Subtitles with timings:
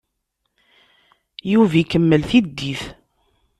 [1.51, 2.81] Yuba ikemmel tiddit.